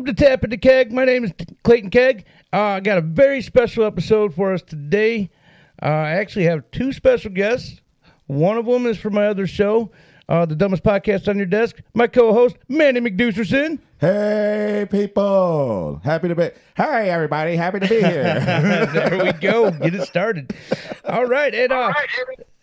[0.00, 0.92] Welcome to Tap the Keg.
[0.92, 1.32] My name is
[1.62, 2.24] Clayton Keg.
[2.54, 5.28] Uh, I got a very special episode for us today.
[5.82, 7.82] Uh, I actually have two special guests.
[8.26, 9.90] One of them is from my other show,
[10.26, 11.82] uh, The Dumbest Podcast on Your Desk.
[11.92, 13.78] My co host, Manny McDucerson.
[13.98, 16.00] Hey, people.
[16.02, 16.48] Happy to be.
[16.78, 17.56] Hi, everybody.
[17.56, 18.40] Happy to be here.
[18.94, 19.70] there we go.
[19.70, 20.54] Get it started.
[21.04, 21.54] All right.
[21.54, 21.92] And, uh,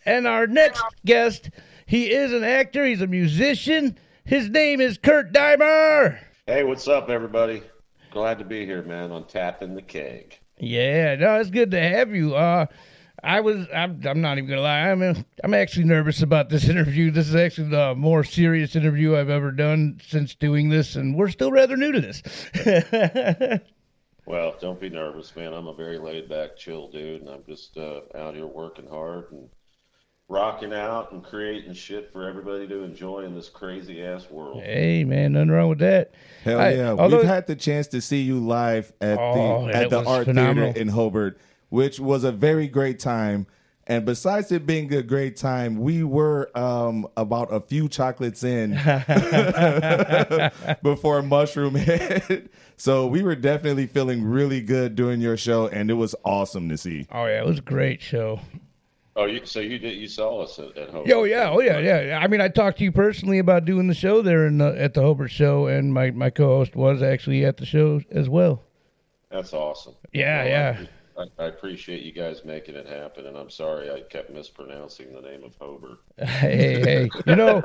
[0.07, 1.51] and our next guest,
[1.85, 3.95] he is an actor, he's a musician.
[4.25, 6.17] His name is Kurt Deimer.
[6.49, 7.61] Hey, what's up, everybody?
[8.09, 10.39] Glad to be here, man, on Tapping the Keg.
[10.57, 12.35] Yeah, no, it's good to have you.
[12.35, 12.67] Uh,
[13.21, 14.89] I was, I'm, I'm not even gonna lie.
[14.89, 17.11] I'm, I'm actually nervous about this interview.
[17.11, 21.31] This is actually the more serious interview I've ever done since doing this, and we're
[21.31, 22.23] still rather new to this.
[24.25, 25.53] well, don't be nervous, man.
[25.53, 29.33] I'm a very laid back, chill dude, and I'm just uh, out here working hard
[29.33, 29.49] and
[30.29, 34.61] rocking out and creating shit for everybody to enjoy in this crazy ass world.
[34.61, 36.11] Hey man, nothing wrong with that.
[36.43, 36.89] Hell I, yeah.
[36.91, 40.25] Although, We've had the chance to see you live at oh, the at the art
[40.25, 40.73] phenomenal.
[40.73, 41.39] theater in Hobart,
[41.69, 43.47] which was a very great time.
[43.89, 48.71] And besides it being a great time, we were um, about a few chocolates in
[50.83, 52.51] before Mushroom hit.
[52.75, 56.77] so we were definitely feeling really good doing your show, and it was awesome to
[56.77, 57.07] see.
[57.13, 58.41] Oh yeah, it was a great show.
[59.17, 62.19] Oh, you, so you did you saw us at, at Oh yeah, oh yeah, yeah.
[62.21, 64.93] I mean, I talked to you personally about doing the show there in the, at
[64.93, 68.61] the Hobart show, and my, my co-host was actually at the show as well.
[69.31, 69.95] That's awesome.
[70.13, 70.85] Yeah, well, yeah.
[71.39, 75.21] I, I, appreciate you guys making it happen, and I'm sorry I kept mispronouncing the
[75.21, 75.97] name of Hobart.
[76.19, 77.63] hey, hey, you know,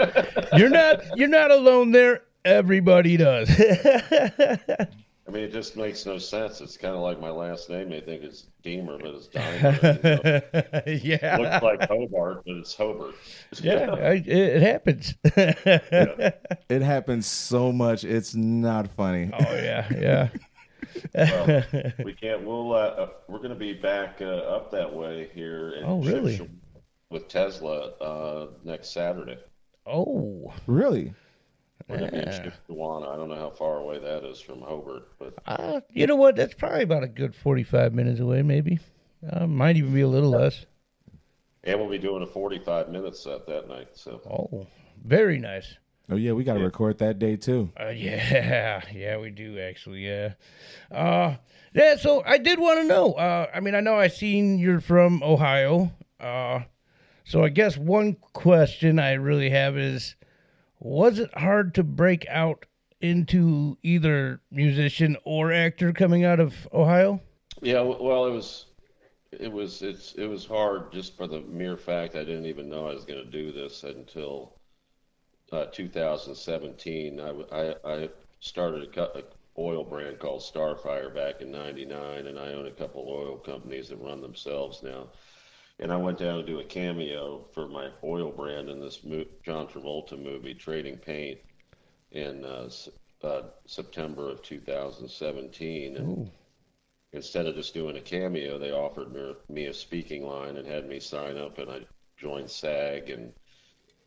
[0.56, 2.23] you're not you're not alone there.
[2.47, 3.50] Everybody does.
[5.26, 6.60] I mean, it just makes no sense.
[6.60, 7.90] It's kind of like my last name.
[7.90, 10.42] They think it's Deemer, but it's Dimer.
[10.92, 11.22] You know?
[11.22, 11.36] yeah.
[11.36, 13.14] Looks like Hobart, but it's Hobart.
[13.62, 15.14] yeah, it, it happens.
[15.36, 16.32] yeah.
[16.68, 18.02] It happens so much.
[18.02, 19.30] It's not funny.
[19.32, 20.28] Oh, yeah, yeah.
[21.14, 21.64] well,
[22.05, 22.42] we can't.
[22.42, 22.72] We'll.
[22.72, 25.74] Uh, uh we're going to be back uh, up that way here.
[25.84, 26.48] oh, really?
[27.11, 29.38] With Tesla uh, next Saturday.
[29.86, 31.14] Oh, really?
[31.88, 33.12] We're going to be in Shipshewana.
[33.12, 36.36] I don't know how far away that is from Hobart, but uh, you know what?
[36.36, 38.78] That's probably about a good forty-five minutes away, maybe.
[39.30, 40.66] Uh, might even be a little less.
[41.64, 43.88] And we'll be doing a forty-five minute set that night.
[43.94, 44.66] So, oh,
[45.04, 45.76] very nice.
[46.10, 46.66] Oh yeah, we got to yeah.
[46.66, 47.70] record that day too.
[47.78, 50.06] Uh, yeah, yeah, we do actually.
[50.06, 50.34] Yeah,
[50.90, 51.36] uh,
[51.74, 51.96] yeah.
[51.96, 53.12] So I did want to know.
[53.12, 55.92] Uh, I mean, I know I seen you're from Ohio.
[56.20, 56.60] Uh,
[57.24, 60.16] so I guess one question I really have is,
[60.82, 62.66] was it hard to break out
[63.00, 67.20] into either musician or actor coming out of Ohio?
[67.60, 68.66] Yeah, well, it was
[69.30, 72.88] it was it's it was hard just for the mere fact I didn't even know
[72.88, 74.56] I was going to do this until
[75.52, 77.20] uh, 2017.
[77.20, 78.08] I, I, I
[78.40, 79.22] started a
[79.58, 83.96] oil brand called Starfire back in '99, and I own a couple oil companies that
[83.96, 85.08] run themselves now
[85.82, 89.24] and I went down to do a cameo for my oil brand in this mo-
[89.44, 91.40] John Travolta movie, Trading Paint,
[92.12, 92.70] in uh,
[93.24, 95.96] uh, September of 2017.
[95.96, 96.30] And Ooh.
[97.12, 100.88] instead of just doing a cameo, they offered me, me a speaking line and had
[100.88, 101.80] me sign up, and I
[102.16, 103.32] joined SAG and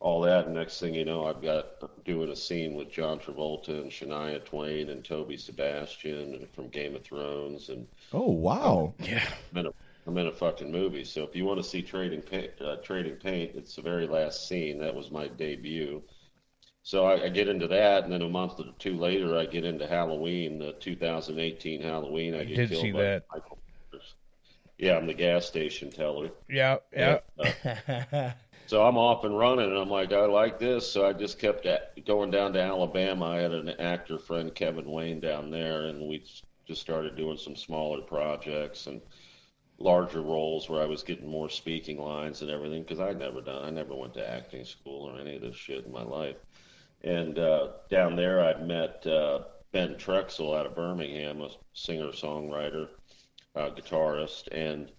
[0.00, 0.46] all that.
[0.46, 4.42] And next thing you know, I've got doing a scene with John Travolta and Shania
[4.42, 7.68] Twain and Toby Sebastian from Game of Thrones.
[7.68, 9.72] And oh wow, yeah, been a
[10.06, 11.04] I'm in a fucking movie.
[11.04, 14.48] So if you want to see Trading Paint, uh, Trading Paint, it's the very last
[14.48, 14.78] scene.
[14.78, 16.02] That was my debut.
[16.84, 19.64] So I, I, get into that, and then a month or two later, I get
[19.64, 22.34] into Halloween, the 2018 Halloween.
[22.36, 23.24] I get did killed see by that.
[23.32, 23.58] Michael
[24.78, 26.30] Yeah, I'm the gas station teller.
[26.48, 27.18] Yeah, yeah.
[27.40, 28.30] uh,
[28.66, 30.88] so I'm off and running, and I'm like, I like this.
[30.88, 31.66] So I just kept
[32.06, 33.30] going down to Alabama.
[33.30, 36.24] I had an actor friend, Kevin Wayne, down there, and we
[36.68, 39.00] just started doing some smaller projects and
[39.78, 43.64] larger roles where I was getting more speaking lines and everything because I'd never done,
[43.64, 46.36] I never went to acting school or any of this shit in my life.
[47.02, 49.40] And uh, down there, I met uh,
[49.72, 52.88] Ben Trexel out of Birmingham, a singer songwriter,
[53.54, 54.90] uh, guitarist, and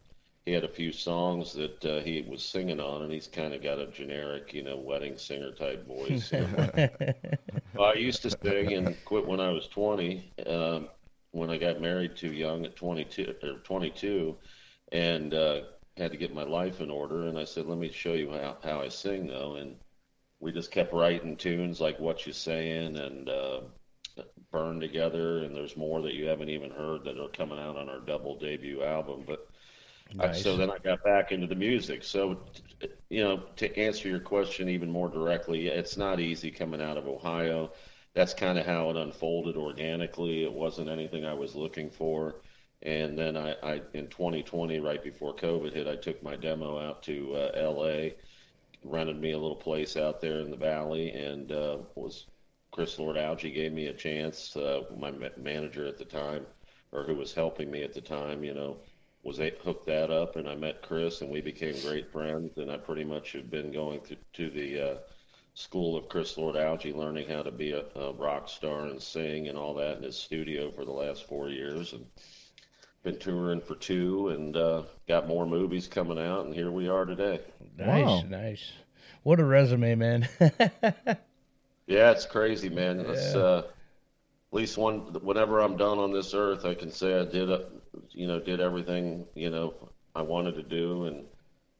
[0.45, 3.61] he had a few songs that uh, he was singing on, and he's kind of
[3.61, 6.31] got a generic, you know, wedding singer type voice.
[7.79, 10.31] I used to sing and quit when I was 20.
[10.45, 10.87] Um,
[11.31, 14.37] when I got married too young at 22 or 22,
[14.91, 15.61] and uh,
[15.97, 17.27] had to get my life in order.
[17.27, 19.55] And I said, let me show you how, how I sing, though.
[19.55, 19.75] And
[20.39, 23.61] we just kept writing tunes like What You Saying and uh,
[24.51, 25.39] Burn Together.
[25.39, 28.37] And there's more that you haven't even heard that are coming out on our double
[28.37, 29.23] debut album.
[29.25, 29.47] But
[30.13, 30.37] nice.
[30.37, 32.03] I, so then I got back into the music.
[32.03, 32.39] So,
[33.09, 37.07] you know, to answer your question even more directly, it's not easy coming out of
[37.07, 37.71] Ohio
[38.17, 40.43] that's kind of how it unfolded organically.
[40.43, 42.41] It wasn't anything I was looking for.
[42.83, 47.03] And then I, I in 2020, right before COVID hit, I took my demo out
[47.03, 48.09] to uh, LA,
[48.83, 52.27] rented me a little place out there in the valley, and uh, was
[52.71, 54.55] Chris Lord Alge gave me a chance.
[54.55, 56.45] Uh, my manager at the time,
[56.91, 58.77] or who was helping me at the time, you know,
[59.23, 62.57] was hooked that up, and I met Chris, and we became great friends.
[62.57, 64.97] And I pretty much have been going to, to the uh,
[65.53, 69.47] school of Chris Lord Alge, learning how to be a, a rock star and sing
[69.47, 72.05] and all that in his studio for the last four years, and
[73.07, 77.05] been touring for two, and uh, got more movies coming out, and here we are
[77.05, 77.39] today.
[77.77, 78.23] Nice, wow.
[78.27, 78.73] nice.
[79.23, 80.27] What a resume, man.
[81.87, 82.99] yeah, it's crazy, man.
[82.99, 83.11] Yeah.
[83.11, 84.99] It's uh, at least one.
[85.21, 87.67] Whenever I'm done on this earth, I can say I did, a,
[88.11, 89.73] you know, did everything you know
[90.13, 91.23] I wanted to do, and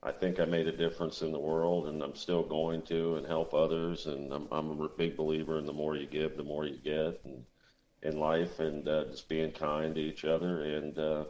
[0.03, 3.27] I think I made a difference in the world, and I'm still going to, and
[3.27, 4.06] help others.
[4.06, 7.19] And I'm, I'm a big believer in the more you give, the more you get,
[7.25, 7.44] and
[8.03, 10.63] in life, and uh, just being kind to each other.
[10.63, 11.23] And uh,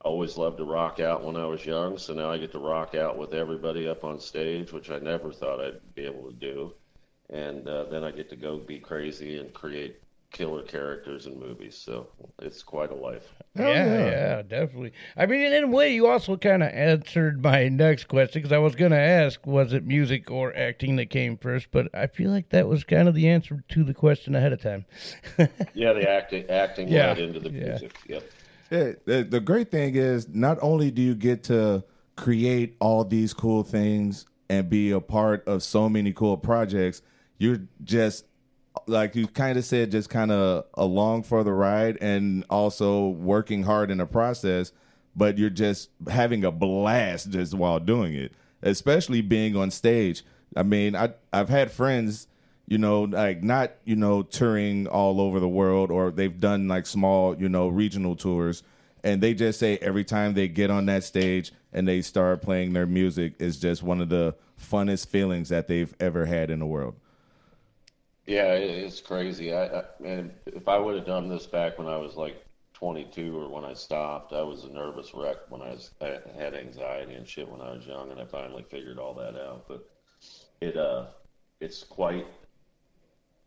[0.00, 2.94] always loved to rock out when I was young, so now I get to rock
[2.94, 6.74] out with everybody up on stage, which I never thought I'd be able to do.
[7.30, 10.00] And uh, then I get to go be crazy and create
[10.30, 11.76] killer characters in movies.
[11.76, 12.08] So
[12.40, 13.32] it's quite a life.
[13.58, 14.92] Oh, yeah, yeah, yeah, definitely.
[15.16, 18.58] I mean, in a way, you also kind of answered my next question because I
[18.58, 21.68] was going to ask, was it music or acting that came first?
[21.70, 24.62] But I feel like that was kind of the answer to the question ahead of
[24.62, 24.84] time.
[25.74, 27.08] yeah, the acting acting yeah.
[27.08, 27.64] led into the yeah.
[27.64, 27.98] music.
[28.06, 28.30] Yep.
[28.70, 31.84] Yeah, the, the great thing is not only do you get to
[32.16, 37.00] create all these cool things and be a part of so many cool projects,
[37.38, 38.24] you're just
[38.86, 43.62] like you kind of said, just kind of along for the ride and also working
[43.62, 44.72] hard in the process,
[45.16, 48.32] but you're just having a blast just while doing it,
[48.62, 50.24] especially being on stage.
[50.56, 52.26] I mean, I I've had friends,
[52.66, 56.86] you know, like not you know touring all over the world, or they've done like
[56.86, 58.62] small, you know, regional tours,
[59.04, 62.72] and they just say every time they get on that stage and they start playing
[62.72, 66.66] their music is just one of the funnest feelings that they've ever had in the
[66.66, 66.94] world.
[68.28, 69.54] Yeah, it's crazy.
[69.54, 72.44] I, I and if I would have done this back when I was like
[72.74, 76.54] 22 or when I stopped, I was a nervous wreck when I was I had
[76.54, 79.64] anxiety and shit when I was young, and I finally figured all that out.
[79.66, 79.88] But
[80.60, 81.06] it uh,
[81.60, 82.26] it's quite.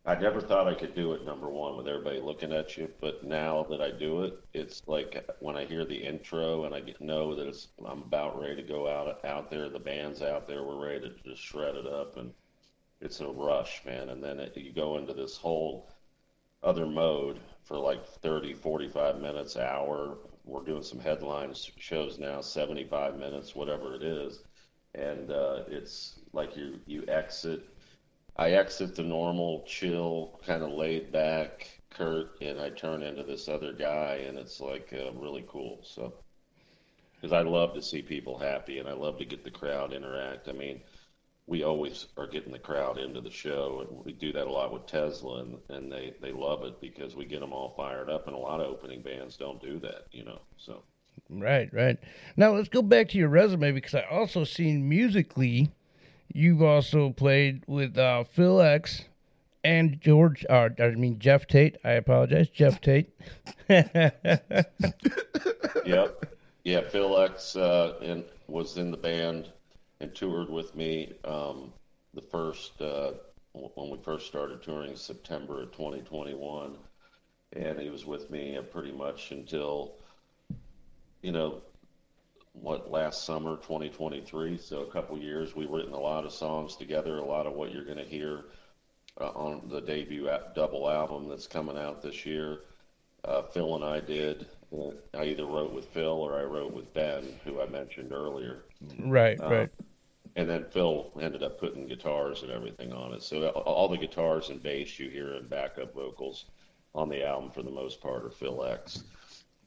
[0.03, 1.25] I never thought I could do it.
[1.25, 5.29] Number one, with everybody looking at you, but now that I do it, it's like
[5.41, 8.67] when I hear the intro and I get, know that it's I'm about ready to
[8.67, 9.69] go out out there.
[9.69, 10.63] The band's out there.
[10.63, 12.33] We're ready to just shred it up and
[13.01, 14.09] it's a rush, man.
[14.09, 15.89] And then it, you go into this whole
[16.63, 20.17] other mode for like 30, 45 minutes, hour.
[20.45, 24.39] We're doing some headline shows now, 75 minutes, whatever it is.
[24.93, 27.67] And uh, it's like you, you exit.
[28.37, 33.49] I exit the normal, chill, kind of laid back Kurt, and I turn into this
[33.49, 35.79] other guy, and it's like uh, really cool.
[35.83, 36.13] So,
[37.15, 40.47] because I love to see people happy, and I love to get the crowd interact.
[40.47, 40.81] I mean,
[41.51, 44.71] we always are getting the crowd into the show, and we do that a lot
[44.71, 48.27] with Tesla, and, and they they love it because we get them all fired up,
[48.27, 50.39] and a lot of opening bands don't do that, you know.
[50.57, 50.81] So.
[51.29, 51.97] Right, right.
[52.37, 55.69] Now let's go back to your resume because I also seen musically,
[56.33, 59.03] you've also played with uh, Phil X
[59.61, 60.45] and George.
[60.49, 61.75] Uh, I mean Geoff Tate.
[61.83, 63.09] I apologize, Geoff Tate.
[63.69, 64.15] yep,
[66.63, 66.81] yeah.
[66.89, 69.49] Phil X uh, in, was in the band
[70.01, 71.71] and toured with me um,
[72.15, 73.11] the first uh,
[73.53, 76.75] when we first started touring September of 2021,
[77.53, 79.93] and he was with me uh, pretty much until
[81.21, 81.61] you know
[82.53, 87.19] what last summer 2023 so a couple years we've written a lot of songs together
[87.19, 88.43] a lot of what you're going to hear
[89.21, 92.59] uh, on the debut double album that's coming out this year.
[93.23, 96.91] Uh, phil and i did uh, i either wrote with phil or i wrote with
[96.93, 98.65] ben who i mentioned earlier.
[98.99, 99.69] Right uh, right
[100.35, 103.23] and then Phil ended up putting guitars and everything on it.
[103.23, 106.45] So all the guitars and bass you hear and backup vocals
[106.95, 109.03] on the album for the most part are Phil X.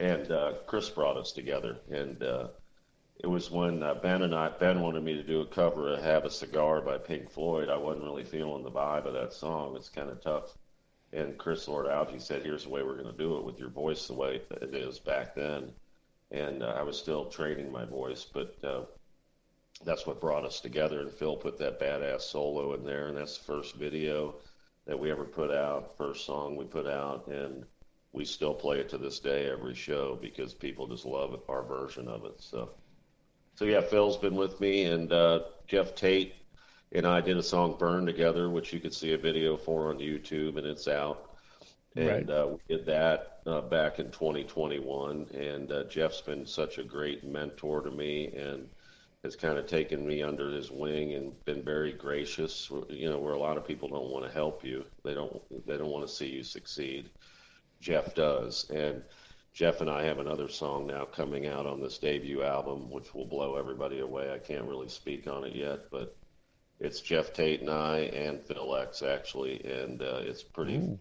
[0.01, 2.49] And uh, Chris brought us together, and uh,
[3.23, 6.03] it was when uh, Ben and I Ben wanted me to do a cover of
[6.03, 7.69] "Have a Cigar" by Pink Floyd.
[7.69, 9.77] I wasn't really feeling the vibe of that song.
[9.77, 10.59] It's kind of tough.
[11.13, 13.69] And Chris Lord Alge said, "Here's the way we're going to do it with your
[13.69, 15.71] voice the way it is back then."
[16.33, 18.83] And uh, I was still training my voice, but uh,
[19.85, 21.01] that's what brought us together.
[21.01, 24.37] And Phil put that badass solo in there, and that's the first video
[24.87, 27.65] that we ever put out, first song we put out, and
[28.13, 32.07] we still play it to this day every show because people just love our version
[32.07, 32.41] of it.
[32.41, 32.71] So,
[33.55, 36.35] so yeah, Phil's been with me, and uh, Geoff Tate
[36.95, 39.99] and I did a song "Burn" together, which you could see a video for on
[39.99, 41.35] YouTube, and it's out.
[41.97, 42.31] And right.
[42.31, 45.27] uh, we did that uh, back in 2021.
[45.35, 48.69] And uh, Geoff's been such a great mentor to me, and
[49.25, 52.71] has kind of taken me under his wing and been very gracious.
[52.91, 55.79] You know, where a lot of people don't want to help you, they don't they
[55.79, 57.09] don't want to see you succeed.
[57.81, 59.03] Geoff does, and
[59.55, 63.25] Geoff and I have another song now coming out on this debut album, which will
[63.25, 64.31] blow everybody away.
[64.31, 66.15] I can't really speak on it yet, but
[66.79, 70.99] it's Geoff Tate and I and Phil X actually, and uh, it's pretty, Ooh.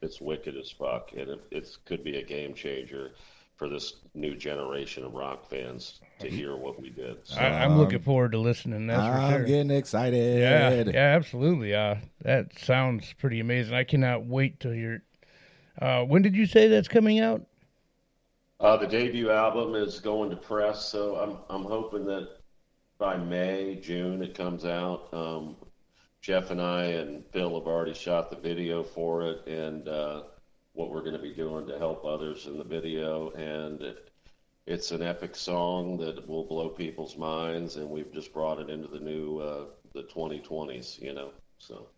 [0.00, 3.12] it's wicked as fuck, and it it's, could be a game changer
[3.56, 7.18] for this new generation of rock fans to hear what we did.
[7.24, 8.86] So, I, am looking forward to listening.
[8.86, 9.44] That's I'm sure.
[9.44, 10.38] getting excited.
[10.38, 11.74] Yeah, yeah, absolutely.
[11.74, 13.74] Uh, that sounds pretty amazing.
[13.74, 15.02] I cannot wait to hear.
[15.80, 17.42] Uh, when did you say that's coming out?
[18.60, 22.28] Uh, the debut album is going to press, so I'm I'm hoping that
[22.96, 25.08] by May June it comes out.
[25.12, 25.56] Um,
[26.20, 30.22] Geoff and I and Bill have already shot the video for it, and uh,
[30.74, 34.11] what we're going to be doing to help others in the video, and it,
[34.66, 38.88] it's an epic song that will blow people's minds, and we've just brought it into
[38.88, 41.30] the new uh, the 2020s, you know.
[41.58, 41.88] So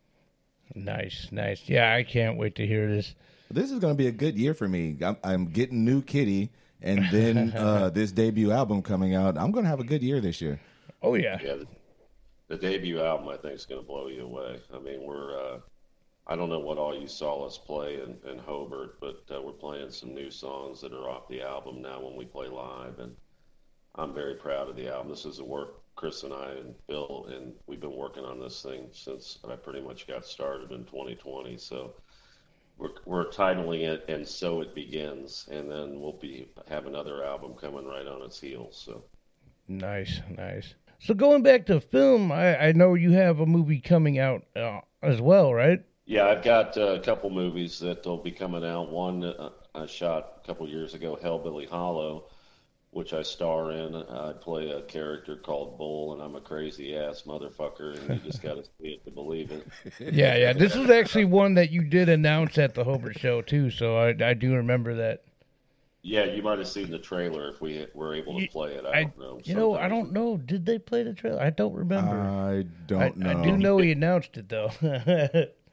[0.75, 1.63] nice, nice.
[1.67, 3.15] Yeah, I can't wait to hear this.
[3.51, 4.97] This is going to be a good year for me.
[5.03, 6.51] I'm, I'm getting new Kitty,
[6.83, 9.37] and then uh, this debut album coming out.
[9.37, 10.61] I'm going to have a good year this year.
[11.03, 11.39] Oh yeah.
[11.43, 11.57] Yeah.
[11.57, 11.67] The,
[12.49, 14.61] the debut album, I think, is going to blow you away.
[14.73, 15.39] I mean, we're.
[15.39, 15.59] Uh,
[16.27, 19.53] I don't know what all you saw us play in, in Hobart, but uh, we're
[19.53, 23.15] playing some new songs that are off the album now when we play live, and
[23.95, 25.11] I'm very proud of the album.
[25.11, 28.63] This is the work Chris and I and Bill, and we've been working on this
[28.63, 31.57] thing since I pretty much got started in 2020.
[31.59, 31.95] So
[32.79, 37.55] we're, we're titling it and so it begins and then we'll be have another album
[37.55, 39.05] coming right on its heels so
[39.69, 44.19] nice nice so going back to film i, I know you have a movie coming
[44.19, 48.31] out uh, as well right yeah i've got uh, a couple movies that will be
[48.31, 52.27] coming out one uh, i shot a couple years ago hellbilly hollow
[52.95, 53.95] which I star in.
[53.95, 58.41] I play a character called Bull, and I'm a crazy ass motherfucker, and you just
[58.41, 59.67] got to see it to believe it.
[60.15, 60.53] Yeah, yeah.
[60.53, 64.15] This is actually one that you did announce at the Hobart show too, so I,
[64.25, 65.25] I do remember that.
[66.03, 68.85] Yeah, you might have seen the trailer if we were able to play it.
[68.85, 69.41] I, I don't know.
[69.43, 70.37] You know, I don't know.
[70.37, 71.41] Did they play the trailer?
[71.41, 72.21] I don't remember.
[72.21, 73.41] I don't I, know.
[73.41, 74.71] I do know he announced it though.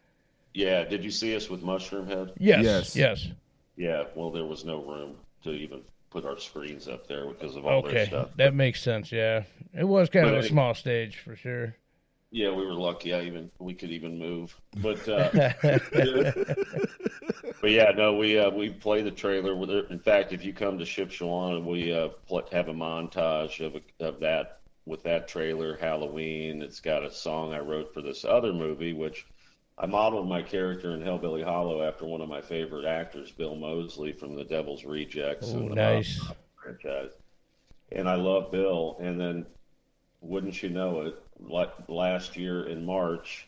[0.53, 0.83] yeah.
[0.83, 2.33] Did you see us with Mushroomhead?
[2.37, 2.63] Yes.
[2.63, 2.95] Yes.
[2.95, 3.27] Yes.
[3.75, 4.03] Yeah.
[4.15, 5.81] Well, there was no room to even
[6.11, 7.93] put our screens up there because of all okay.
[7.93, 8.29] their stuff.
[8.35, 9.11] That makes sense.
[9.11, 9.43] Yeah,
[9.73, 11.75] it was kind but of a small stage for sure.
[12.29, 13.13] Yeah, we were lucky.
[13.13, 15.29] I even we could even move, but uh,
[17.61, 19.55] but yeah, no, we uh, we play the trailer.
[19.55, 19.89] With it.
[19.89, 22.09] In fact, if you come to Shipshewana, we uh,
[22.51, 25.75] have a montage of of that with that trailer.
[25.77, 26.61] Halloween.
[26.61, 29.25] It's got a song I wrote for this other movie, which
[29.81, 34.11] I modeled my character in Hellbilly Hollow after one of my favorite actors, Bill Moseley
[34.11, 36.21] from The Devil's Rejects oh, and the nice.
[36.55, 37.09] franchise.
[37.91, 38.97] And I love Bill.
[39.01, 39.47] And then,
[40.21, 43.47] wouldn't you know it, like last year in March,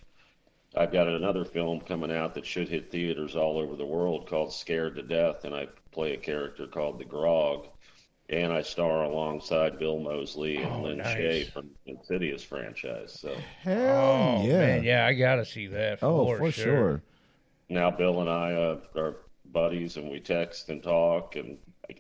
[0.76, 4.52] I've got another film coming out that should hit theaters all over the world called
[4.52, 7.68] Scared to Death, and I play a character called the Grog
[8.30, 11.18] and I star alongside Bill Moseley and oh, Lin nice.
[11.18, 13.18] Shaye from the Insidious franchise.
[13.20, 16.00] So hell oh, yeah, man, yeah, I gotta see that.
[16.00, 16.64] For oh, for sure.
[16.64, 17.04] sure.
[17.70, 19.18] Now Bill and I uh, are
[19.52, 21.58] buddies, and we text and talk, and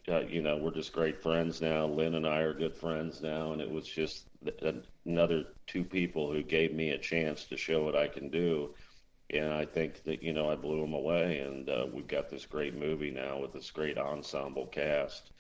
[0.07, 1.85] uh, you know we're just great friends now.
[1.85, 4.27] Lin and I are good friends now, and it was just
[5.05, 8.73] another two people who gave me a chance to show what I can do.
[9.29, 12.45] And I think that you know I blew them away, and uh, we've got this
[12.45, 15.32] great movie now with this great ensemble cast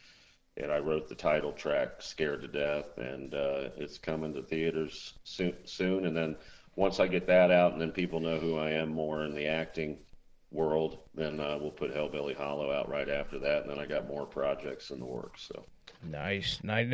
[0.57, 5.13] and I wrote the title track "Scared to Death," and uh, it's coming to theaters
[5.23, 5.55] soon.
[5.65, 6.35] Soon, and then
[6.75, 9.47] once I get that out, and then people know who I am more in the
[9.47, 9.97] acting
[10.51, 14.07] world, then uh, we'll put Hellbilly Hollow out right after that, and then I got
[14.07, 15.47] more projects in the works.
[15.47, 15.65] So
[16.03, 16.93] nice, nice.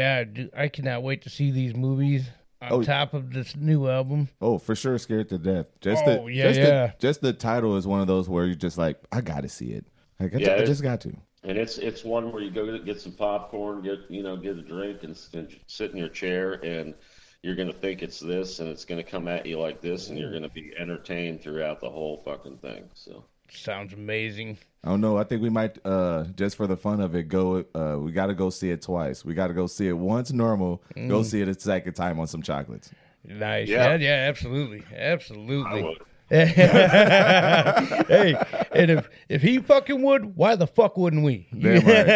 [0.55, 2.29] I cannot wait to see these movies
[2.61, 4.29] on oh, top of this new album.
[4.41, 5.67] Oh, for sure, scared to death.
[5.81, 6.87] Just oh, the, yeah, just yeah.
[6.87, 9.49] The, just the title is one of those where you're just like, I got to
[9.49, 9.85] see it.
[10.19, 11.13] Like, I, yeah, I just got to
[11.43, 14.61] and it's it's one where you go get some popcorn, get you know get a
[14.61, 16.93] drink, and, and sit in your chair, and
[17.41, 20.33] you're gonna think it's this, and it's gonna come at you like this, and you're
[20.33, 22.89] gonna be entertained throughout the whole fucking thing.
[22.93, 24.57] So sounds amazing.
[24.83, 25.17] I don't know.
[25.17, 27.65] I think we might uh just for the fun of it go.
[27.73, 29.23] Uh, we got to go see it twice.
[29.23, 30.83] We got to go see it once normal.
[30.95, 31.09] Mm.
[31.09, 32.91] Go see it a second time on some chocolates.
[33.25, 33.67] Nice.
[33.67, 35.99] Yeah, yeah, yeah absolutely, absolutely.
[38.07, 38.35] hey,
[38.71, 41.47] and if if he fucking would, why the fuck wouldn't we?
[41.51, 42.07] Damn right.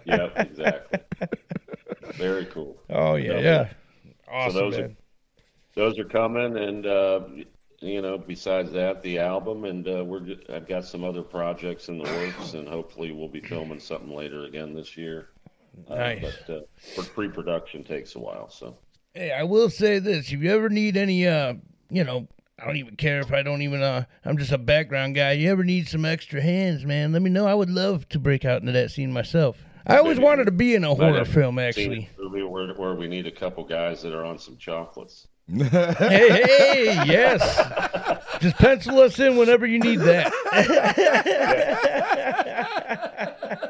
[0.04, 0.98] yep, exactly.
[2.14, 2.76] Very cool.
[2.90, 3.68] Oh yeah, so, yeah.
[4.28, 4.52] Awesome.
[4.52, 4.84] So those man.
[4.84, 4.96] are
[5.74, 7.20] those are coming, and uh,
[7.80, 11.98] you know, besides that, the album, and uh, we're I've got some other projects in
[11.98, 15.28] the works, and hopefully we'll be filming something later again this year.
[15.88, 16.36] Uh, nice.
[16.46, 16.60] but uh,
[16.96, 18.76] for pre-production takes a while, so.
[19.14, 21.54] Hey, I will say this: if you ever need any, uh,
[21.90, 22.28] you know,
[22.60, 23.82] I don't even care if I don't even.
[23.82, 25.32] Uh, I'm just a background guy.
[25.32, 27.12] You ever need some extra hands, man?
[27.12, 27.46] Let me know.
[27.46, 29.56] I would love to break out into that scene myself.
[29.86, 30.26] I always Maybe.
[30.26, 32.10] wanted to be in a horror film, actually.
[32.18, 36.84] Movie where, where we need a couple guys that are on some chocolates hey, hey,
[37.06, 37.40] yes.
[38.40, 40.32] Just pencil us in whenever you need that.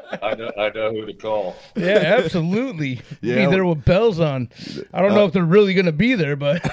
[0.31, 1.55] I know, I know who to call.
[1.75, 3.01] Yeah, absolutely.
[3.21, 3.45] Yeah.
[3.45, 4.49] Be there with bells on.
[4.93, 6.61] I don't uh, know if they're really going to be there, but.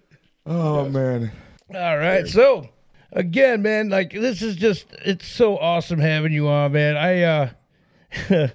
[0.46, 1.32] oh man.
[1.74, 2.68] All right, so
[3.12, 6.96] again, man, like this is just it's so awesome having you on, man.
[6.96, 8.48] I uh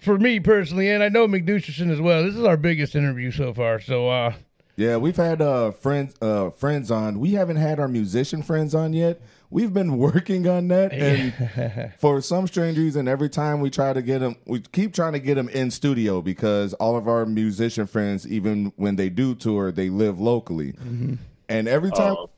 [0.00, 2.24] for me personally, and I know McDoucherson as well.
[2.24, 3.80] This is our biggest interview so far.
[3.80, 4.34] So, uh,
[4.76, 7.20] yeah, we've had uh, friends uh, friends on.
[7.20, 9.20] We haven't had our musician friends on yet.
[9.50, 14.02] We've been working on that, and for some strange reason, every time we try to
[14.02, 17.86] get them, we keep trying to get them in studio because all of our musician
[17.86, 21.14] friends, even when they do tour, they live locally, mm-hmm.
[21.48, 22.16] and every time.
[22.18, 22.30] Oh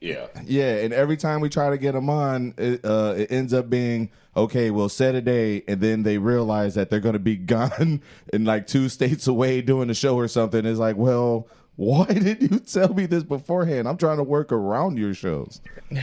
[0.00, 0.28] yeah.
[0.46, 3.68] Yeah, and every time we try to get them on, it, uh, it ends up
[3.68, 4.70] being okay.
[4.70, 8.44] We'll set a day, and then they realize that they're going to be gone in
[8.44, 10.64] like two states away doing a show or something.
[10.64, 11.48] It's like, well,
[11.80, 13.88] why didn't you tell me this beforehand?
[13.88, 15.62] I'm trying to work around your shows.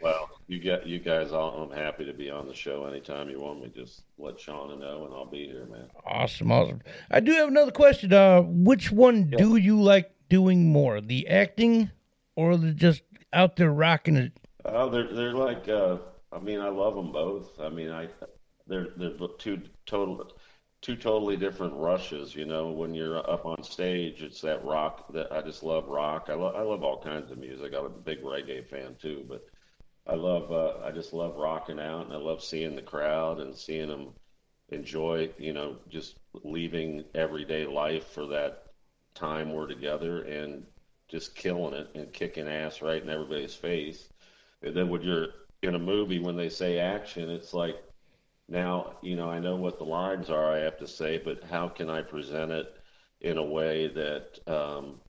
[0.00, 1.64] well, you get you guys all.
[1.64, 3.72] I'm happy to be on the show anytime you want me.
[3.74, 5.88] Just let Shauna know, and I'll be here, man.
[6.06, 6.80] Awesome, awesome.
[7.10, 8.12] I do have another question.
[8.12, 9.38] Uh, which one yeah.
[9.38, 11.90] do you like doing more, the acting
[12.36, 14.38] or they're just out there rocking it?
[14.64, 15.68] Oh, they're they're like.
[15.68, 15.96] Uh,
[16.32, 17.58] I mean, I love them both.
[17.58, 18.06] I mean, I
[18.68, 20.30] they're they're two total
[20.84, 22.36] two totally different rushes.
[22.36, 26.26] You know, when you're up on stage, it's that rock that I just love rock.
[26.28, 27.72] I love I love all kinds of music.
[27.74, 29.46] I'm a big reggae fan too, but
[30.06, 33.56] I love uh, I just love rocking out, and I love seeing the crowd and
[33.56, 34.10] seeing them
[34.68, 35.30] enjoy.
[35.38, 38.64] You know, just leaving everyday life for that
[39.14, 40.66] time we're together and
[41.08, 44.08] just killing it and kicking ass right in everybody's face.
[44.62, 45.28] And then when you're
[45.62, 47.76] in a movie, when they say action, it's like,
[48.48, 51.68] now, you know, I know what the lines are I have to say, but how
[51.68, 52.74] can I present it
[53.20, 55.00] in a way that, um,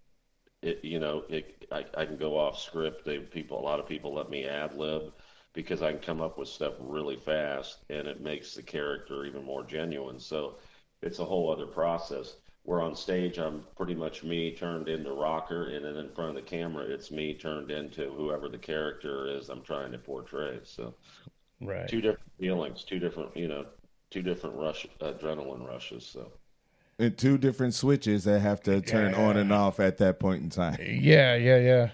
[0.61, 3.05] it, you know, it, I, I can go off script.
[3.05, 5.13] They, people, a lot of people let me ad lib
[5.53, 9.43] because I can come up with stuff really fast and it makes the character even
[9.43, 10.19] more genuine.
[10.19, 10.55] So
[11.01, 15.67] it's a whole other process where on stage I'm pretty much me turned into rocker,
[15.69, 19.49] and then in front of the camera it's me turned into whoever the character is
[19.49, 20.59] I'm trying to portray.
[20.63, 20.95] So,
[21.61, 23.65] right, two different feelings, two different you know,
[24.09, 26.05] two different rush adrenaline rushes.
[26.05, 26.31] So,
[26.99, 29.21] and two different switches that have to turn yeah.
[29.21, 30.77] on and off at that point in time.
[30.79, 31.89] Yeah, yeah, yeah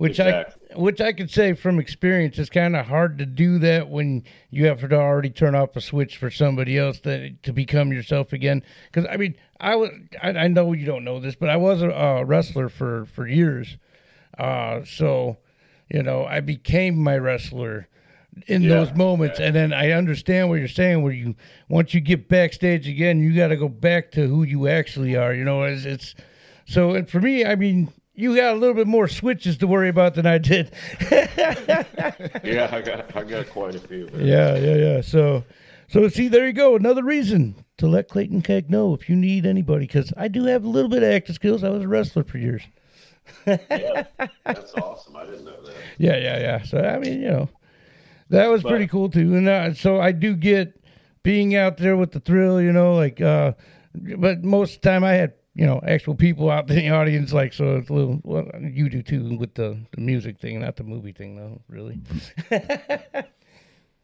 [0.00, 0.68] which exactly.
[0.74, 4.24] I which I could say from experience, it's kind of hard to do that when
[4.48, 8.32] you have to already turn off a switch for somebody else to to become yourself
[8.32, 8.62] again.
[8.90, 9.90] Because I mean, I was
[10.22, 13.26] I, I, know you don't know this, but I was a, a wrestler for for
[13.26, 13.76] years,
[14.38, 15.36] uh, so
[15.90, 17.86] you know I became my wrestler
[18.46, 19.46] in yeah, those moments yeah.
[19.46, 21.34] and then i understand what you're saying where you
[21.68, 25.34] once you get backstage again you got to go back to who you actually are
[25.34, 26.14] you know it's, it's
[26.64, 29.88] so and for me i mean you got a little bit more switches to worry
[29.88, 30.72] about than I did.
[31.10, 34.06] yeah, I got I got quite a few.
[34.06, 34.26] Man.
[34.26, 35.00] Yeah, yeah, yeah.
[35.00, 35.44] So,
[35.88, 36.76] so see, there you go.
[36.76, 40.64] Another reason to let Clayton Keg know if you need anybody, because I do have
[40.64, 41.64] a little bit of acting skills.
[41.64, 42.62] I was a wrestler for years.
[43.46, 44.04] yeah,
[44.44, 45.16] that's awesome.
[45.16, 45.74] I didn't know that.
[45.98, 46.62] Yeah, yeah, yeah.
[46.62, 47.48] So I mean, you know,
[48.30, 49.36] that was but, pretty cool too.
[49.36, 50.82] And uh, so I do get
[51.22, 52.60] being out there with the thrill.
[52.60, 53.52] You know, like, uh,
[53.94, 57.32] but most of the time I had you know, actual people out in the audience.
[57.32, 60.76] Like, so it's a little, well, you do too with the, the music thing, not
[60.76, 62.00] the movie thing, though, really.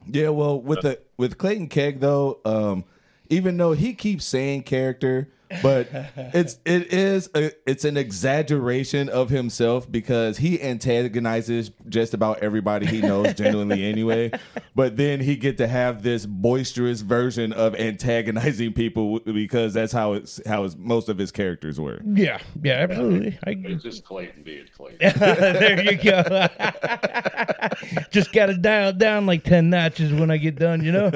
[0.07, 2.85] yeah, well, with the with Clayton Keg though, um,
[3.31, 5.33] even though he keeps saying character,
[5.63, 12.41] but it's it is a, it's an exaggeration of himself because he antagonizes just about
[12.41, 14.31] everybody he knows genuinely anyway.
[14.75, 20.15] But then he get to have this boisterous version of antagonizing people because that's how
[20.15, 22.01] it's how his, most of his characters were.
[22.05, 23.39] Yeah yeah absolutely.
[23.47, 24.99] I, it's just clayton being clayton.
[25.17, 26.23] There you go.
[28.11, 31.11] Just gotta dial down like 10 notches when i get done you know?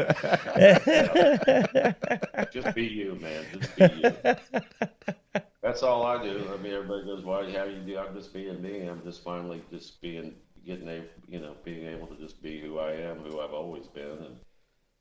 [2.52, 3.44] Just be you man.
[3.52, 4.10] Just be you
[5.62, 6.48] That's all I do.
[6.52, 7.50] I mean, everybody goes, "Why?
[7.52, 8.86] How do you do?" I'm just being me.
[8.86, 12.78] I'm just finally just being, getting a, you know, being able to just be who
[12.78, 14.36] I am, who I've always been, and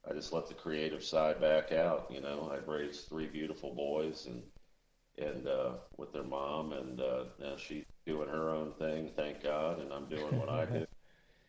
[0.09, 2.07] I just let the creative side back out.
[2.09, 4.43] You know, I raised three beautiful boys and
[5.17, 9.79] and uh, with their mom, and uh, now she's doing her own thing, thank God,
[9.79, 10.85] and I'm doing what I do.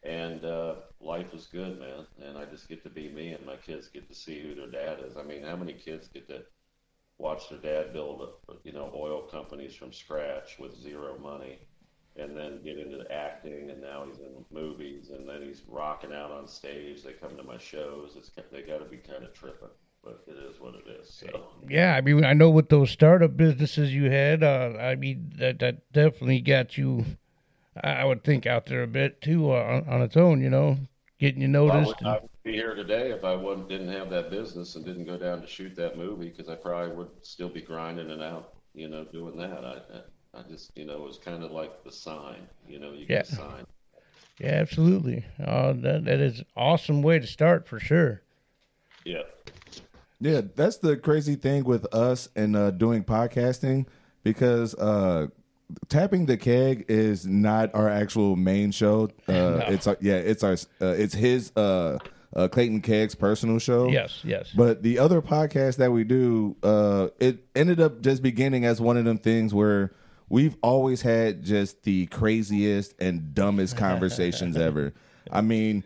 [0.02, 2.06] And uh, life is good, man.
[2.24, 4.70] And I just get to be me, and my kids get to see who their
[4.70, 5.18] dad is.
[5.18, 6.42] I mean, how many kids get to
[7.20, 11.58] watch their dad build, a, you know, oil companies from scratch with zero money?
[12.16, 16.30] and then get into acting and now he's in movies and then he's rocking out
[16.30, 19.68] on stage they come to my shows it's they got to be kind of tripping
[20.02, 21.26] but it is what it is so
[21.68, 25.58] yeah i mean i know with those startup businesses you had uh, i mean that
[25.58, 27.04] that definitely got you
[27.82, 30.76] i would think out there a bit too uh, on, on, its own you know
[31.18, 34.76] getting you noticed would, I be here today if i wouldn't didn't have that business
[34.76, 38.10] and didn't go down to shoot that movie because i probably would still be grinding
[38.10, 40.00] it out you know doing that I, I
[40.34, 43.06] I just, you know, it was kind of like the sign, you know, you yeah.
[43.06, 43.66] get a sign.
[44.38, 45.24] Yeah, absolutely.
[45.44, 48.22] Uh, that that is awesome way to start for sure.
[49.04, 49.22] Yeah.
[50.20, 53.86] Yeah, that's the crazy thing with us and uh, doing podcasting
[54.22, 55.28] because uh,
[55.88, 59.10] tapping the keg is not our actual main show.
[59.26, 59.64] Uh, no.
[59.68, 61.98] It's uh, yeah, it's our uh, it's his uh,
[62.34, 63.88] uh, Clayton Keg's personal show.
[63.88, 64.50] Yes, yes.
[64.54, 68.96] But the other podcast that we do, uh, it ended up just beginning as one
[68.96, 69.92] of them things where
[70.28, 74.94] we've always had just the craziest and dumbest conversations ever.
[75.30, 75.84] I mean,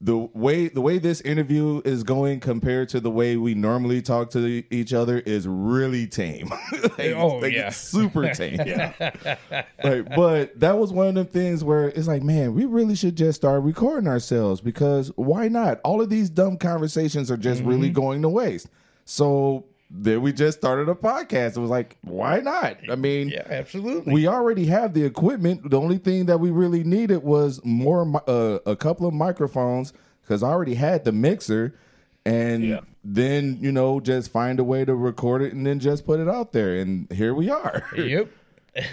[0.00, 4.28] the way the way this interview is going compared to the way we normally talk
[4.30, 6.48] to each other is really tame.
[6.98, 8.60] like, oh like yeah, super tame.
[8.66, 9.36] yeah.
[9.82, 13.16] Like, but that was one of the things where it's like, man, we really should
[13.16, 15.80] just start recording ourselves because why not?
[15.82, 17.70] All of these dumb conversations are just mm-hmm.
[17.70, 18.68] really going to waste.
[19.06, 21.56] So then we just started a podcast.
[21.56, 22.78] It was like, why not?
[22.90, 24.12] I mean, yeah, absolutely.
[24.12, 25.70] We already have the equipment.
[25.70, 30.42] The only thing that we really needed was more, uh, a couple of microphones because
[30.42, 31.78] I already had the mixer,
[32.24, 32.80] and yeah.
[33.04, 36.28] then you know just find a way to record it and then just put it
[36.28, 37.84] out there, and here we are.
[37.96, 38.30] Yep.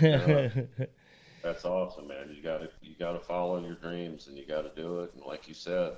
[1.44, 2.34] That's awesome, man.
[2.34, 5.14] You got to you got to follow your dreams, and you got to do it.
[5.16, 5.94] And like you said,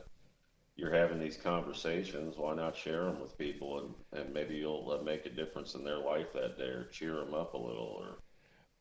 [0.75, 5.03] you're having these conversations, why not share them with people and, and maybe you'll uh,
[5.03, 8.17] make a difference in their life that day or cheer them up a little or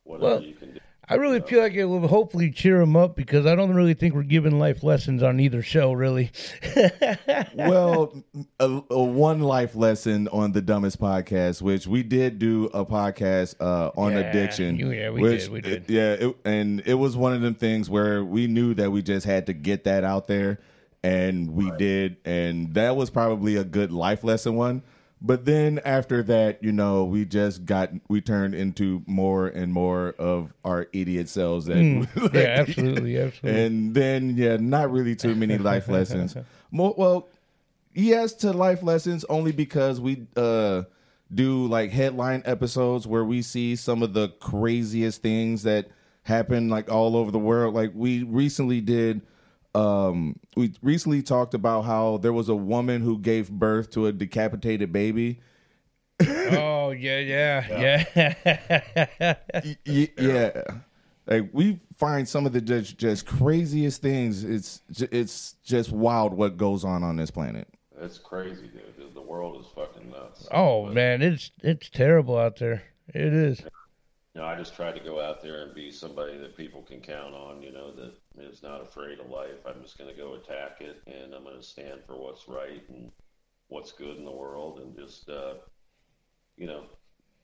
[0.03, 0.79] whatever well, you can do.
[1.07, 4.15] I really feel like it will hopefully cheer them up because I don't really think
[4.15, 6.31] we're giving life lessons on either show, really.
[7.53, 8.11] well,
[8.59, 13.53] a, a, one life lesson on the dumbest podcast, which we did do a podcast
[13.59, 14.77] uh, on yeah, addiction.
[14.77, 15.51] yeah, we which, did.
[15.51, 15.85] We did.
[15.87, 19.27] yeah, it, and it was one of them things where we knew that we just
[19.27, 20.59] had to get that out there
[21.05, 21.77] and we right.
[21.77, 24.81] did and that was probably a good life lesson one.
[25.21, 30.15] But then after that you know we just got we turned into more and more
[30.17, 33.65] of our idiot selves and mm, yeah absolutely absolutely.
[33.65, 36.35] And then yeah not really too many life lessons.
[36.71, 37.29] More well
[37.93, 40.83] yes to life lessons only because we uh
[41.33, 45.87] do like headline episodes where we see some of the craziest things that
[46.23, 47.73] happen like all over the world.
[47.75, 49.21] Like we recently did
[49.75, 54.13] um, we recently talked about how there was a woman who gave birth to a
[54.13, 55.41] decapitated baby.
[56.25, 59.35] oh yeah, yeah, yeah,
[59.85, 60.07] yeah.
[60.17, 60.61] yeah.
[61.27, 64.43] Like we find some of the just, just craziest things.
[64.43, 67.67] It's it's just wild what goes on on this planet.
[67.99, 69.13] It's crazy, dude.
[69.13, 70.47] The world is fucking nuts.
[70.51, 72.83] Oh but, man, it's it's terrible out there.
[73.09, 73.61] It is.
[74.35, 76.99] You know, I just try to go out there and be somebody that people can
[76.99, 77.61] count on.
[77.61, 79.65] You know, that is not afraid of life.
[79.65, 82.83] I'm just going to go attack it, and I'm going to stand for what's right
[82.89, 83.11] and
[83.69, 85.53] what's good in the world, and just uh,
[86.57, 86.83] you know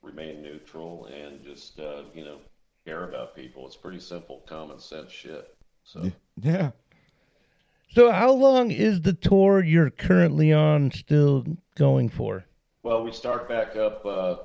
[0.01, 2.39] remain neutral and just uh, you know
[2.86, 3.65] care about people.
[3.65, 5.56] It's pretty simple, common sense shit.
[5.86, 6.71] So yeah.
[7.93, 12.43] So how long is the tour you're currently on still going for?
[12.84, 14.06] Well, we start back up.
[14.06, 14.36] Uh,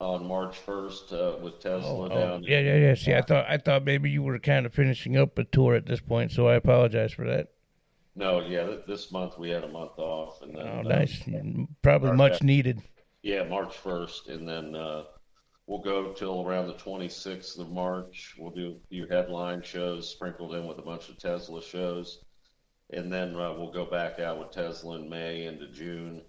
[0.00, 2.40] on March first uh, with Tesla oh, oh.
[2.42, 2.94] yeah, yeah, yeah.
[2.94, 5.86] See, I thought I thought maybe you were kind of finishing up a tour at
[5.86, 7.48] this point, so I apologize for that.
[8.14, 11.22] No, yeah, this month we had a month off, and then oh, nice,
[11.82, 12.82] probably much needed.
[13.22, 15.04] Yeah, March first, and then uh,
[15.66, 18.34] we'll go till around the twenty sixth of March.
[18.38, 22.22] We'll do a few headline shows sprinkled in with a bunch of Tesla shows,
[22.90, 26.22] and then uh, we'll go back out with Tesla in May into June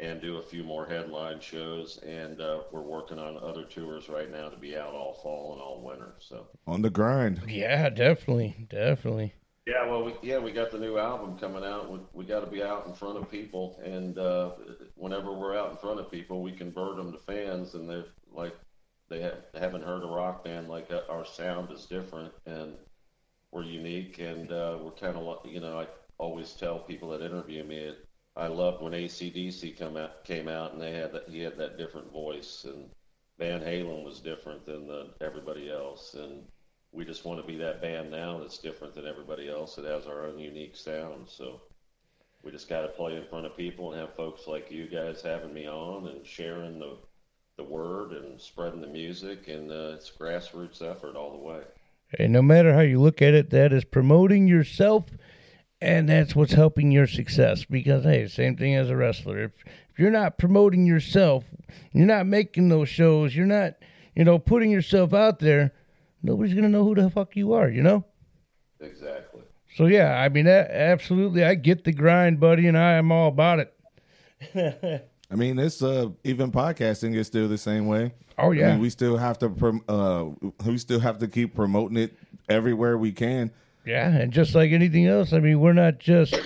[0.00, 1.98] and do a few more headline shows.
[1.98, 5.62] And uh, we're working on other tours right now to be out all fall and
[5.62, 6.14] all winter.
[6.18, 7.42] So on the grind.
[7.46, 9.34] Yeah, definitely, definitely.
[9.66, 11.92] Yeah, well, we, yeah, we got the new album coming out.
[11.92, 14.52] We, we got to be out in front of people, and uh,
[14.96, 18.56] whenever we're out in front of people, we convert them to fans, and they're like,
[19.10, 22.72] they have, haven't heard a rock band like uh, our sound is different, and
[23.52, 25.86] we're unique, and uh, we're kind of, like you know, I
[26.18, 27.94] always tell people that interview me,
[28.36, 31.78] I loved when ACDC come out came out and they had that he had that
[31.78, 32.88] different voice and
[33.38, 36.44] Van Halen was different than the, everybody else and
[36.92, 39.78] we just want to be that band now that's different than everybody else.
[39.78, 41.28] It has our own unique sound.
[41.28, 41.60] So
[42.42, 45.22] we just got to play in front of people and have folks like you guys
[45.22, 46.96] having me on and sharing the
[47.56, 49.48] the word and spreading the music.
[49.48, 51.60] And uh, it's grassroots effort all the way.
[52.18, 55.04] And no matter how you look at it, that is promoting yourself,
[55.80, 57.64] and that's what's helping your success.
[57.64, 59.44] Because hey, same thing as a wrestler.
[59.44, 59.52] If,
[59.92, 61.44] if you're not promoting yourself,
[61.92, 63.34] you're not making those shows.
[63.34, 63.74] You're not,
[64.14, 65.72] you know, putting yourself out there
[66.22, 67.68] nobody's gonna know who the fuck you are.
[67.68, 68.04] You know.
[68.80, 69.42] Exactly.
[69.76, 73.60] So yeah, I mean, absolutely, I get the grind, buddy, and I am all about
[73.60, 75.06] it.
[75.30, 78.12] I mean, it's uh, even podcasting is still the same way.
[78.38, 81.98] Oh yeah, I mean, we still have to uh, we still have to keep promoting
[81.98, 82.16] it
[82.48, 83.52] everywhere we can.
[83.84, 86.38] Yeah, and just like anything else, I mean, we're not just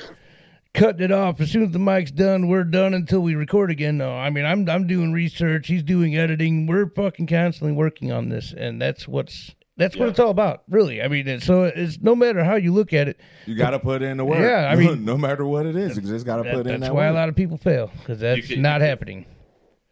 [0.72, 2.48] cutting it off as soon as the mic's done.
[2.48, 3.96] We're done until we record again.
[3.98, 5.66] No, I mean, I'm I'm doing research.
[5.66, 6.66] He's doing editing.
[6.66, 10.02] We're fucking constantly working on this, and that's what's that's yeah.
[10.02, 11.02] what it's all about, really.
[11.02, 14.02] I mean, so it's no matter how you look at it, you got to put
[14.02, 14.38] in the work.
[14.38, 16.80] Yeah, I mean, no matter what it is, you just got to put in.
[16.80, 17.12] That's why work.
[17.12, 19.26] a lot of people fail because that's can, not happening.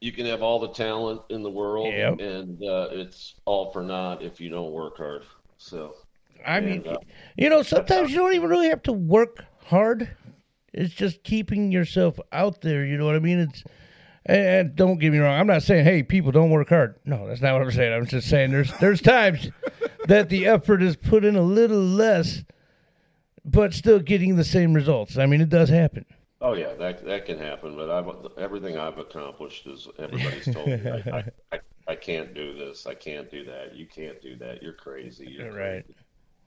[0.01, 2.21] You can have all the talent in the world, yep.
[2.21, 5.23] and uh, it's all for naught if you don't work hard.
[5.59, 5.95] So,
[6.47, 6.97] I and, mean, uh,
[7.37, 10.09] you know, sometimes you don't even really have to work hard.
[10.73, 12.85] It's just keeping yourself out there.
[12.85, 13.41] You know what I mean?
[13.41, 13.65] It's
[14.27, 16.97] and don't get me wrong, I'm not saying hey people don't work hard.
[17.05, 17.93] No, that's not what I'm saying.
[17.93, 19.51] I'm just saying there's there's times
[20.07, 22.45] that the effort is put in a little less,
[23.45, 25.19] but still getting the same results.
[25.19, 26.05] I mean, it does happen.
[26.41, 27.77] Oh yeah, that that can happen.
[27.77, 32.55] But I've everything I've accomplished is everybody's told me I, I, I, I, can't do
[32.55, 33.75] this, I can't do that.
[33.75, 34.63] You can't do that.
[34.63, 35.37] You're crazy.
[35.39, 35.85] You're right.
[35.85, 35.95] Crazy.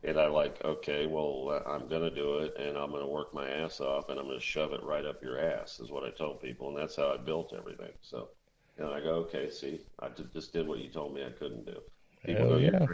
[0.05, 3.07] And I like, okay, well, uh, I'm going to do it, and I'm going to
[3.07, 5.89] work my ass off, and I'm going to shove it right up your ass, is
[5.89, 7.91] what I told people, and that's how I built everything.
[8.01, 8.29] So,
[8.77, 11.79] and I go, okay, see, I just did what you told me I couldn't do.
[12.23, 12.85] People Hell yeah.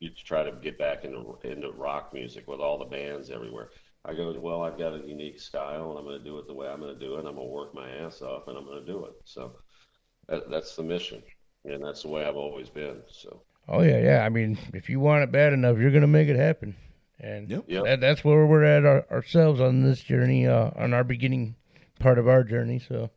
[0.00, 3.70] You try to get back into into rock music with all the bands everywhere.
[4.04, 6.54] I go, well, I've got a unique style, and I'm going to do it the
[6.54, 7.18] way I'm going to do it.
[7.20, 9.12] And I'm going to work my ass off, and I'm going to do it.
[9.24, 9.56] So
[10.28, 11.22] that, that's the mission,
[11.66, 13.02] and that's the way I've always been.
[13.08, 14.24] So Oh yeah, yeah.
[14.24, 16.74] I mean, if you want it bad enough, you're gonna make it happen,
[17.20, 17.64] and yep.
[17.68, 17.84] Yep.
[17.84, 21.54] That, that's where we're at our, ourselves on this journey, uh, on our beginning
[22.00, 22.80] part of our journey.
[22.80, 23.10] So,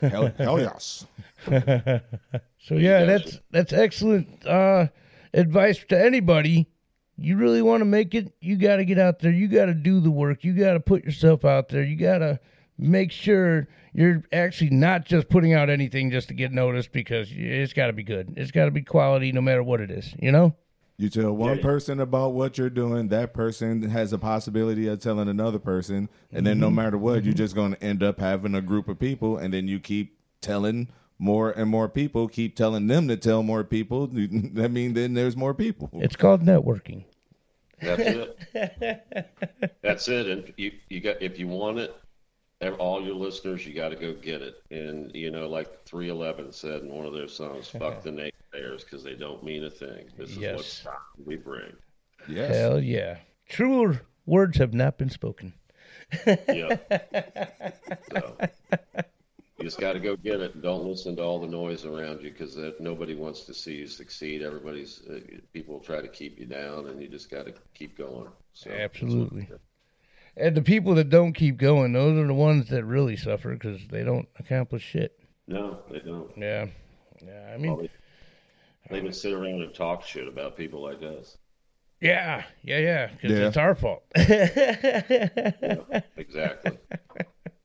[0.00, 1.04] hell, hell yes.
[1.48, 4.86] so yeah, that's that's excellent uh,
[5.34, 6.68] advice to anybody.
[7.16, 9.32] You really want to make it, you got to get out there.
[9.32, 10.44] You got to do the work.
[10.44, 11.82] You got to put yourself out there.
[11.82, 12.40] You got to
[12.78, 17.72] make sure you're actually not just putting out anything just to get noticed because it's
[17.72, 18.34] got to be good.
[18.36, 20.54] It's got to be quality no matter what it is, you know?
[20.98, 21.62] You tell one yeah.
[21.62, 26.46] person about what you're doing, that person has a possibility of telling another person, and
[26.46, 26.60] then mm-hmm.
[26.60, 27.26] no matter what, mm-hmm.
[27.26, 30.18] you're just going to end up having a group of people, and then you keep
[30.40, 34.10] telling more and more people, keep telling them to tell more people.
[34.14, 35.90] I mean, then there's more people.
[35.94, 37.04] It's called networking.
[37.80, 39.74] That's it.
[39.82, 40.26] That's it.
[40.28, 41.96] And you, you got if you want it,
[42.70, 44.62] all your listeners, you got to go get it.
[44.70, 49.02] And you know, like 311 said in one of their songs, "Fuck the naysayers because
[49.02, 50.06] they don't mean a thing.
[50.16, 50.84] This is yes.
[50.84, 51.72] what we bring."
[52.28, 52.54] Yes.
[52.54, 53.18] Hell yeah!
[53.48, 55.52] Truer words have not been spoken.
[56.26, 56.76] yeah.
[58.10, 58.36] So
[59.62, 60.54] you just got to go get it.
[60.54, 63.86] And don't listen to all the noise around you because nobody wants to see you
[63.86, 64.42] succeed.
[64.42, 65.20] Everybody's uh,
[65.52, 68.28] people try to keep you down, and you just got to keep going.
[68.54, 69.48] So, Absolutely.
[70.36, 73.80] And the people that don't keep going, those are the ones that really suffer because
[73.90, 75.18] they don't accomplish shit.
[75.46, 76.30] No, they don't.
[76.36, 76.66] Yeah,
[77.24, 77.52] yeah.
[77.52, 77.86] I mean, well,
[78.90, 81.36] they, they sit around and talk shit about people like us.
[82.00, 83.06] Yeah, yeah, yeah.
[83.08, 83.46] Because yeah.
[83.46, 84.02] it's our fault.
[84.16, 86.78] yeah, exactly.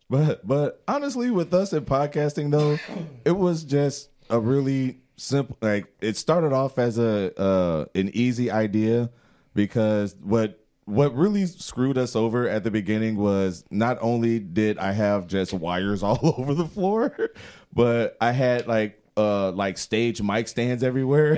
[0.09, 2.77] But but honestly, with us in podcasting though,
[3.25, 5.57] it was just a really simple.
[5.61, 9.09] Like it started off as a uh, an easy idea
[9.53, 14.93] because what what really screwed us over at the beginning was not only did I
[14.93, 17.31] have just wires all over the floor,
[17.73, 21.35] but I had like uh like stage mic stands everywhere.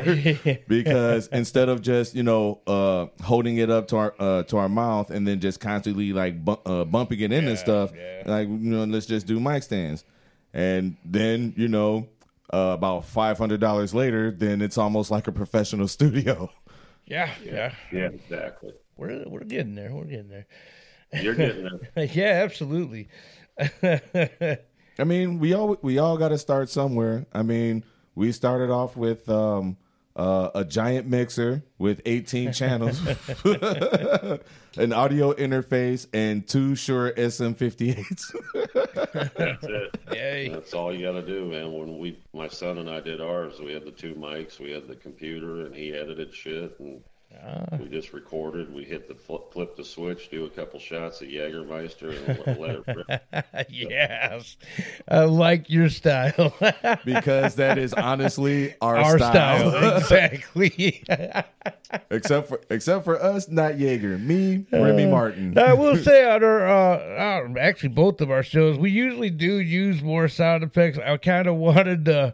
[0.67, 4.69] Because instead of just you know uh holding it up to our uh to our
[4.69, 8.21] mouth and then just constantly like bu- uh, bumping it in yeah, and stuff yeah.
[8.27, 10.03] like you know let's just do mic stands.
[10.53, 12.07] And then you know
[12.53, 16.51] uh, about five hundred dollars later then it's almost like a professional studio.
[17.07, 17.73] Yeah yeah.
[17.91, 19.91] Yeah exactly we're we're getting there.
[19.91, 20.45] We're getting there.
[21.13, 22.05] You're getting there.
[22.13, 23.07] yeah, absolutely.
[24.99, 27.25] I mean, we all we all got to start somewhere.
[27.33, 27.83] I mean,
[28.15, 29.77] we started off with um,
[30.15, 32.99] uh, a giant mixer with 18 channels,
[34.75, 38.35] an audio interface, and two Shure SM58s.
[39.37, 39.99] That's it.
[40.11, 40.49] Yay.
[40.49, 41.71] That's all you got to do, man.
[41.71, 44.87] When we, my son and I did ours, we had the two mics, we had
[44.87, 47.01] the computer, and he edited shit, and
[47.31, 48.73] uh, we just recorded.
[48.73, 52.75] We hit the flip, flip, the switch, do a couple shots at Jägermeister, and let,
[52.75, 53.67] it rip.
[53.69, 54.57] yes,
[55.07, 56.53] I like your style
[57.05, 59.71] because that is honestly our, our style.
[59.71, 59.97] style.
[59.97, 61.03] exactly.
[62.09, 64.17] except for except for us, not Jaeger.
[64.17, 65.57] Me, Remy uh, Martin.
[65.57, 70.01] I will say on our uh, actually both of our shows, we usually do use
[70.01, 70.97] more sound effects.
[70.97, 72.33] I kind of wanted to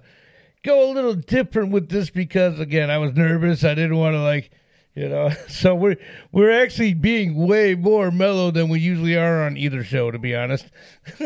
[0.64, 3.66] go a little different with this because again, I was nervous.
[3.66, 4.52] I didn't want to like
[4.96, 5.98] you know, so we're
[6.32, 10.36] we're actually being way more mellow than we usually are on either show, to be
[10.36, 10.66] honest.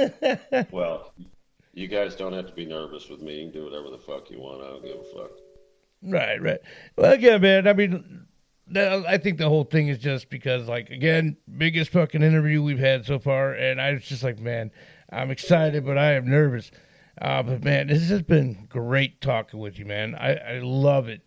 [0.71, 1.13] well,
[1.73, 3.35] you guys don't have to be nervous with me.
[3.35, 4.63] You can do whatever the fuck you want.
[4.63, 5.31] I don't give a fuck.
[6.01, 6.59] Right, right.
[6.97, 7.67] Well, again, man.
[7.67, 8.25] I mean,
[8.75, 13.05] I think the whole thing is just because, like, again, biggest fucking interview we've had
[13.05, 14.71] so far, and I was just like, man,
[15.11, 16.71] I'm excited, but I am nervous.
[17.21, 20.15] Uh, but man, this has been great talking with you, man.
[20.15, 21.21] I, I love it.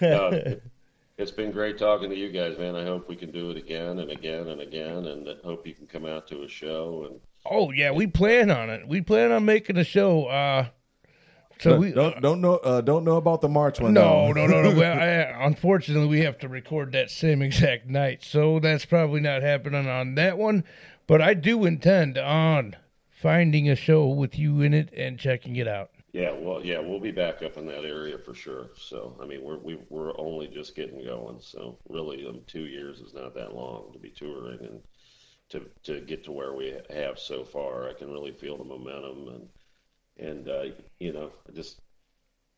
[0.00, 0.56] uh,
[1.16, 2.74] it's been great talking to you guys, man.
[2.74, 5.74] I hope we can do it again and again and again, and I hope you
[5.74, 7.06] can come out to a show.
[7.08, 8.86] And oh yeah, we plan on it.
[8.88, 10.26] We plan on making a show.
[10.26, 10.68] Uh,
[11.60, 13.94] so we don't don't know uh, don't know about the March one.
[13.94, 14.74] No, no, no, no.
[14.74, 14.98] well,
[15.40, 19.88] I, unfortunately, we have to record that same exact night, so that's probably not happening
[19.88, 20.64] on that one.
[21.06, 22.76] But I do intend on
[23.10, 25.90] finding a show with you in it and checking it out.
[26.14, 28.68] Yeah, well, yeah, we'll be back up in that area for sure.
[28.76, 31.40] So, I mean, we're we, are we are only just getting going.
[31.40, 34.80] So, really, um, two years is not that long to be touring and
[35.48, 37.88] to to get to where we have so far.
[37.88, 40.62] I can really feel the momentum and and uh,
[41.00, 41.80] you know, I just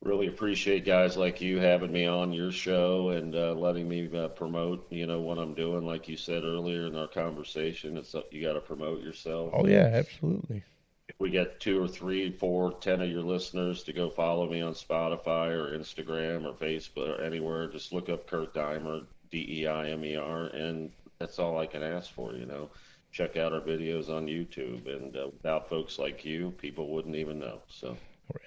[0.02, 4.28] really appreciate guys like you having me on your show and uh, letting me uh,
[4.28, 8.42] promote you know what i'm doing like you said earlier in our conversation it's you
[8.42, 10.62] got to promote yourself oh yeah absolutely
[11.08, 14.60] if we get two or three, four, ten of your listeners to go follow me
[14.60, 19.66] on Spotify or Instagram or Facebook or anywhere, just look up Kurt Deimer, D E
[19.66, 22.34] I M E R, and that's all I can ask for.
[22.34, 22.70] You know,
[23.12, 27.38] check out our videos on YouTube, and uh, without folks like you, people wouldn't even
[27.38, 27.60] know.
[27.68, 27.96] So,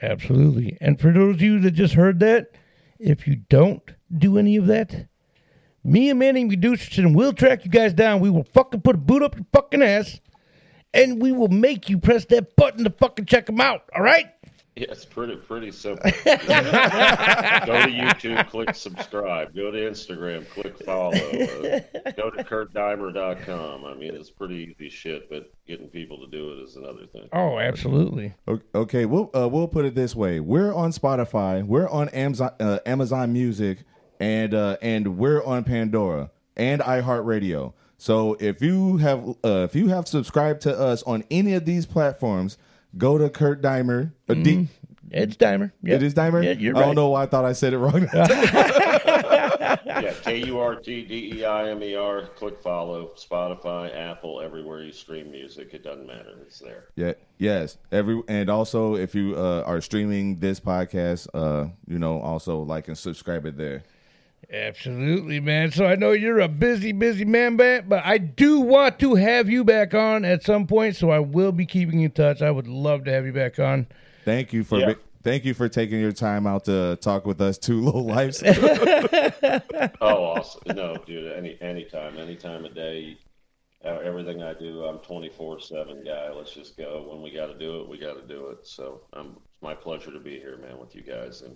[0.01, 0.77] absolutely.
[0.81, 2.51] And for those of you that just heard that,
[2.99, 3.83] if you don't
[4.17, 5.07] do any of that,
[5.85, 8.19] me and Manny Medusa will track you guys down.
[8.19, 10.19] We will fucking put a boot up your fucking ass
[10.93, 13.83] and we will make you press that button to fucking check them out.
[13.95, 14.27] All right?
[14.79, 16.03] Yeah, it's pretty pretty simple.
[16.09, 19.53] Go to YouTube, click subscribe.
[19.53, 21.11] Go to Instagram, click follow.
[21.11, 23.83] Uh, go to kurtdeimer.com.
[23.83, 27.27] I mean, it's pretty easy shit, but getting people to do it is another thing.
[27.33, 28.35] Oh, absolutely.
[28.73, 32.79] Okay, we'll uh, we'll put it this way: we're on Spotify, we're on Amazon uh,
[32.85, 33.79] Amazon Music,
[34.21, 37.73] and uh, and we're on Pandora and iHeartRadio.
[37.99, 41.85] So if you have uh, if you have subscribed to us on any of these
[41.85, 42.57] platforms,
[42.97, 44.13] go to Kurt Deimer.
[44.29, 44.67] Uh, mm, D-
[45.11, 45.73] it's Deimer.
[45.83, 45.95] Yep.
[45.97, 46.41] It is Deimer.
[46.41, 46.83] Yeah, you're right.
[46.83, 48.07] I don't know why I thought I said it wrong.
[48.13, 48.29] yeah,
[50.23, 52.27] K U R T D E I M E R.
[52.37, 53.11] Click follow.
[53.17, 56.37] Spotify, Apple, everywhere you stream music, it doesn't matter.
[56.43, 56.85] It's there.
[56.95, 57.13] Yeah.
[57.37, 57.77] Yes.
[57.91, 62.87] Every and also if you uh, are streaming this podcast, uh, you know, also like
[62.87, 63.83] and subscribe it there.
[64.51, 65.71] Absolutely, man.
[65.71, 69.63] So I know you're a busy, busy man, but I do want to have you
[69.63, 70.95] back on at some point.
[70.95, 72.41] So I will be keeping in touch.
[72.41, 73.87] I would love to have you back on.
[74.25, 74.93] Thank you for yeah.
[75.23, 78.41] thank you for taking your time out to talk with us two low lives.
[80.01, 80.61] oh, awesome!
[80.75, 83.17] No, dude, any anytime, any time of day.
[83.85, 86.29] Uh, everything I do, I'm 24 seven guy.
[86.33, 87.07] Let's just go.
[87.09, 88.67] When we got to do it, we got to do it.
[88.67, 91.55] So um, it's my pleasure to be here, man, with you guys and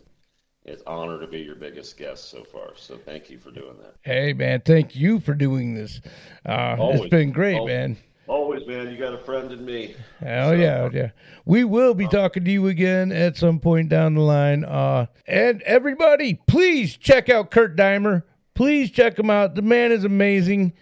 [0.65, 2.71] it's an honor to be your biggest guest so far.
[2.75, 3.95] So thank you for doing that.
[4.01, 6.01] Hey man, thank you for doing this.
[6.45, 7.97] Uh, it's been great, always, man.
[8.27, 8.89] Always, man.
[8.89, 9.95] You got a friend in me.
[10.19, 11.09] Hell so, yeah, yeah.
[11.45, 14.63] We will be talking to you again at some point down the line.
[14.63, 18.23] Uh, and everybody, please check out Kurt Deimer.
[18.53, 19.55] Please check him out.
[19.55, 20.73] The man is amazing.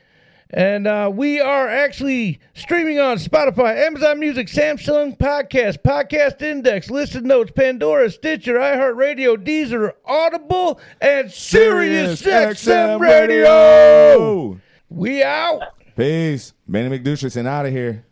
[0.53, 7.23] And uh, we are actually streaming on Spotify, Amazon Music, Samsung Podcast, Podcast Index, Listen
[7.23, 14.59] Notes, Pandora, Stitcher, iHeartRadio, Deezer, Audible, and Sirius, XM Radio.
[14.89, 15.61] We out.
[15.95, 16.53] Peace.
[16.67, 18.05] Manny McDoucherson out of here.